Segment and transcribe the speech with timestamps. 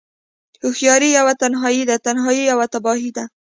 [0.63, 3.23] هوښياری يوه تنهايی ده، تنهايی يوه تباهی ده